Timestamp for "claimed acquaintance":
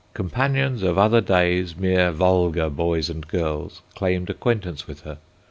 3.93-4.87